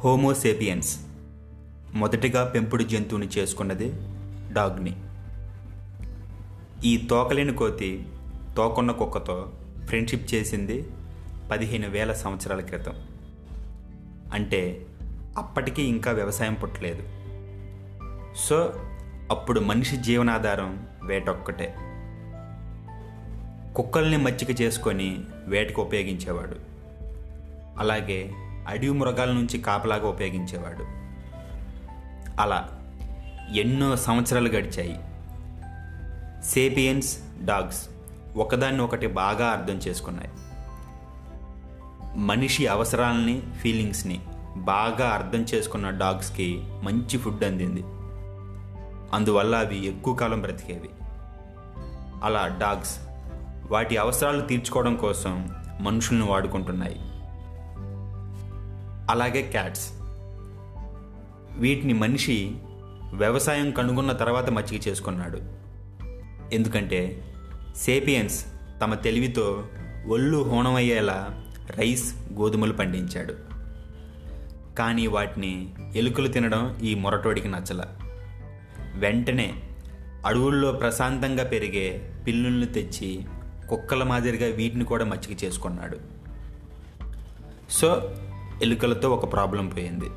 [0.00, 1.00] Homo sapiens
[1.94, 3.92] మొదటిగా పెంపుడు జంతువుని చేసుకున్నది
[4.52, 4.96] డాగ్ని.
[6.84, 8.06] ఈ తోకలేని కోతి
[8.56, 9.52] తోకున్న కుక్కతో
[9.86, 10.86] ఫ్రెండ్షిప్ చేసింది
[11.50, 12.92] పదిహేను వేల సంవత్సరాల క్రితం.
[14.32, 14.86] అంటే
[15.36, 17.02] అప్పటికి ఇంకా వ్యవసాయం పుట్టలేదు.
[18.36, 18.72] సో
[19.30, 21.74] అప్పుడు మనిషి జీవనాధారం వేటొక్కటే.
[23.76, 26.56] కుక్కల్ని మచ్చిక చేసుకొని వేటకు ఉపయోగించేవాడు.
[27.78, 28.32] అలాగే
[28.68, 30.84] అడవి మృగాల నుంచి కాపలాగా ఉపయోగించేవాడు.
[32.42, 32.68] అలా
[33.56, 35.00] ఎన్నో సంవత్సరాలు గడిచాయి.
[36.44, 37.88] సేపియన్స్ డాగ్స్
[38.36, 40.28] ఒకదాన్ని ఒకటి బాగా అర్థం చేసుకున్నాయి.
[42.18, 44.20] మనిషి అవసరాలని ఫీలింగ్స్ని
[44.56, 47.82] బాగా అర్థం చేసుకున్న డాగ్స్కి మంచి ఫుడ్ అందింది.
[49.12, 50.88] అందువల్ల అవి ఎక్కువ కాలం బ్రతికేవి.
[52.24, 53.05] అలా డాగ్స్
[53.70, 55.48] వాటి అవసరాలు తీర్చుకోవడం కోసం
[55.80, 56.96] మనుషులను వాడుకుంటున్నాయి.
[59.10, 59.90] అలాగే క్యాట్స్.
[61.58, 62.56] వీటిని మనిషి
[63.14, 65.38] వ్యవసాయం కనుగొన్న తర్వాత మచ్చిక చేసుకున్నాడు.
[66.54, 67.22] ఎందుకంటే
[67.76, 68.46] సేపియన్స్
[68.80, 69.66] తమ తెలివితో
[70.08, 73.34] ఒళ్ళు హోణమయ్యేలా రైస్ గోధుమలు పండించాడు.
[74.78, 77.84] కానీ వాటిని ఎలుకలు తినడం ఈ మొరటోడికి నచ్చల.
[78.94, 79.54] వెంటనే
[80.26, 83.24] అడవుల్లో ప్రశాంతంగా పెరిగే పిల్లుల్ని తెచ్చి
[83.70, 85.98] కుక్కల మాదిరిగా వీటిని కూడా మచ్చిక చేసుకున్నాడు.
[87.70, 88.16] సో
[88.62, 90.10] ఎలుకలతో ఒక ప్రాబ్లం పోయింది.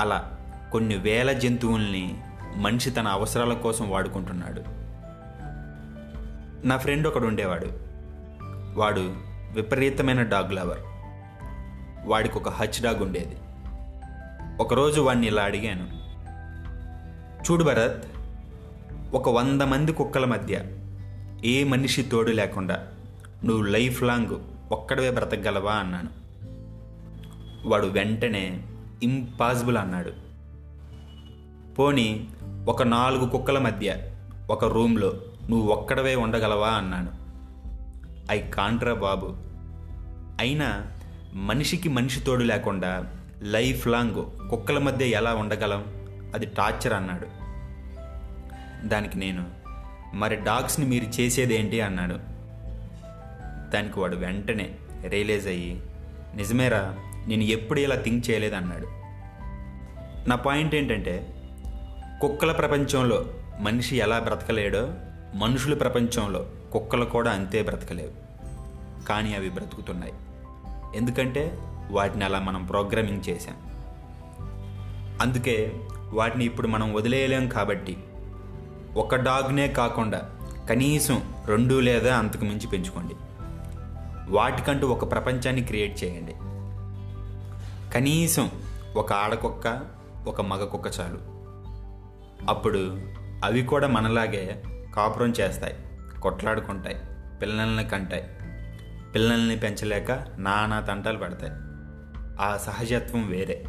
[0.00, 0.38] అలా
[0.72, 2.20] కొన్ని వేల జంతువుల్ని
[2.56, 4.62] మనిషి తన అవసరాల కోసం వాడుకుంటున్నాడు.
[6.66, 7.66] నా ఫ్రెండ్ ఒకడు ఉండేవాడు.
[8.80, 9.00] వాడు
[9.54, 10.80] విపరీతమైన డాగ్ లవర్.
[12.08, 13.36] వాడికి ఒక హచ్ డాగ్ ఉండేది.
[14.62, 16.00] ఒకరోజు వాడిని ఇలా అడిగాను.
[17.50, 18.04] చూడు భరత్
[19.14, 20.60] ఒక వంద మంది కుక్కల మధ్య
[21.44, 22.86] ఏ మనిషి తోడు లేకుండా
[23.44, 24.28] నువ్వు లైఫ్ లాంగ్
[24.72, 25.72] ఒక్కడవే బ్రతకగలవా?
[25.72, 26.08] అన్నాను.
[27.68, 28.62] వాడు వెంటనే
[29.02, 30.12] ఇంపాసిబుల్ అన్నాడు.
[31.74, 32.28] పోనీ
[32.68, 33.96] ఒక నాలుగు కుక్కల మధ్య
[34.50, 35.20] ఒక రూమ్లో
[35.50, 36.68] నువ్వు ఒక్కడవే ఉండగలవా?
[36.68, 37.10] అన్నాను.
[38.32, 39.26] ఐ కాంట్రా బాబు.
[40.40, 40.86] అయినా
[41.34, 45.84] మనిషికి మనిషి తోడు లేకుండా లైఫ్ లాంగ్ కుక్కల మధ్య ఎలా ఉండగలం?
[46.34, 47.26] అది టార్చర్ అన్నాడు.
[48.86, 49.59] దానికి నేను
[50.14, 52.14] మరి డాగ్స్ని మీరు చేసేదేంటి అన్నాడు.
[53.70, 54.74] దానికి వాడు వెంటనే
[55.08, 55.82] రియలైజ్ అయ్యి
[56.36, 58.86] నిజమేరా నేను ఎప్పుడు ఇలా థింక్ చేయలేదు అన్నాడు.
[60.28, 61.42] నా పాయింట్ ఏంటంటే
[62.20, 63.24] కుక్కల ప్రపంచంలో
[63.60, 64.94] మనిషి ఎలా బ్రతకలేడో
[65.34, 68.30] మనుషుల ప్రపంచంలో కుక్కలు కూడా అంతే బ్రతకలేవు.
[69.06, 70.12] కానీ అవి బ్రతుకుతున్నాయి.
[70.96, 71.58] ఎందుకంటే
[71.90, 73.56] వాటిని అలా మనం ప్రోగ్రామింగ్ చేశాం.
[75.20, 75.72] అందుకే
[76.12, 77.96] వాటిని ఇప్పుడు మనం వదిలేయలేం కాబట్టి
[78.96, 80.30] ఒక డాగ్నే కాకుండా
[80.70, 83.14] కనీసం రెండు లేదా అంతకు మించి పెంచుకోండి.
[84.28, 86.32] వాటికంటూ ఒక ప్రపంచాన్ని క్రియేట్ చేయండి.
[87.94, 88.50] కనీసం
[88.96, 89.80] ఒక ఆడకుక్క
[90.26, 91.18] ఒక మగ కుక్క చాలు.
[92.48, 92.98] అప్పుడు
[93.44, 94.62] అవి కూడా మనలాగే
[94.96, 95.74] కాపురం చేస్తాయి
[96.20, 96.96] కొట్లాడుకుంటాయి
[97.42, 98.24] పిల్లల్ని కంటాయి.
[99.14, 101.52] పిల్లల్ని పెంచలేక నానా తంటాలు పడతాయి.
[102.40, 103.64] ఆ సహజత్వం వేరే.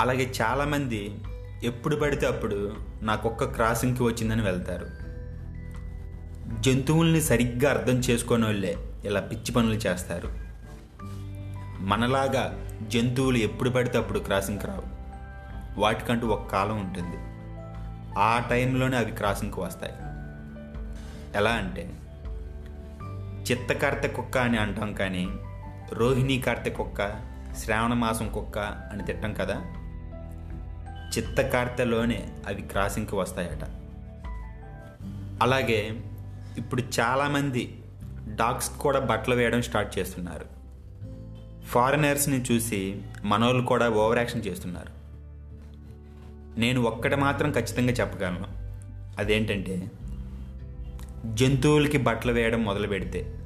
[0.00, 1.18] అలాగే చాలామంది
[1.64, 4.86] ఎప్పుడు పడితే అప్పుడు నా కుక్క క్రాసింగ్కి వచ్చిందని వెళ్తారు.
[6.62, 10.28] జంతువుల్ని సరిగ్గా అర్థం చేసుకునే వాళ్ళే ఇలా పిచ్చి పనులు చేస్తారు.
[11.80, 15.00] మనలాగా జంతువులు ఎప్పుడు పడితే అప్పుడు క్రాసింగ్కి రావు.
[15.80, 17.16] వాటికంటూ ఒక కాలం ఉంటుంది.
[18.18, 19.92] ఆ టైంలోనే అవి క్రాసింగ్కి వస్తాయి.
[21.36, 21.90] ఎలా అంటే
[23.50, 25.28] చిత్తకార్తె కుక్క అని అంటాం కానీ
[25.92, 27.10] రోహిణీ కార్తె కుక్క
[27.58, 29.62] శ్రావణ మాసం కుక్క అని తిట్టాం కదా?
[31.16, 33.64] చిత్తకార్తెలోనే అవి క్రాసింగ్కి వస్తాయట.
[35.42, 36.00] అలాగే
[36.58, 37.82] ఇప్పుడు చాలామంది
[38.34, 40.60] డాగ్స్ కూడా బట్టలు వేయడం స్టార్ట్ చేస్తున్నారు.
[41.64, 45.00] ఫారినర్స్ని చూసి మనోళ్ళు కూడా ఓవర్ యాక్షన్ చేస్తున్నారు.
[46.60, 48.46] నేను ఒక్కటి మాత్రం ఖచ్చితంగా చెప్పగలను.
[49.18, 49.90] అదేంటంటే
[51.34, 53.36] జంతువులకి బట్టలు వేయడం మొదలు పెడితే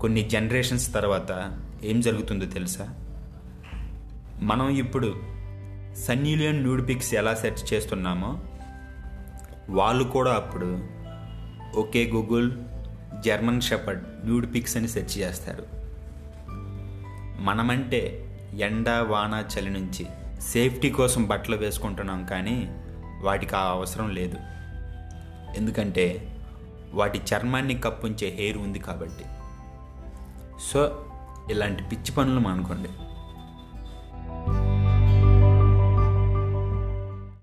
[0.00, 2.88] కొన్ని జనరేషన్స్ తర్వాత ఏం జరుగుతుందో తెలుసా?
[4.42, 5.37] మనం ఇప్పుడు
[6.06, 8.38] సన్నీలియన్ న్యూడ్ పిక్స్ ఎలా సెర్చ్ చేస్తున్నామో
[9.68, 10.80] వాళ్ళు కూడా అప్పుడు
[11.76, 12.52] okay Google
[13.20, 15.66] German shepherd nude pics అని సెర్చ్ చేస్తారు.
[17.38, 18.00] మనమంటే
[18.58, 20.06] ఎండ వాన చలి నుంచి
[20.40, 22.56] సేఫ్టీ కోసం బట్టలు వేసుకుంటున్నాం కానీ
[23.22, 24.36] వాటికి ఆ అవసరం లేదు.
[25.56, 26.36] ఎందుకంటే
[26.92, 29.24] వాటి చర్మాన్ని కప్పుంచే హెయిర్ ఉంది కాబట్టి.
[30.60, 31.06] సో
[31.50, 32.88] ఇలాంటి పిచ్చి పనులు అనుకోండి